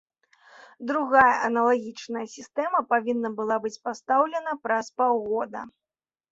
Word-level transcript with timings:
Другая 0.91 1.33
аналагічная 1.49 2.25
сістэма 2.35 2.79
павінна 2.95 3.29
была 3.43 3.55
быць 3.69 3.75
пастаўлена 3.87 4.59
праз 4.67 4.85
паўгода. 4.99 5.59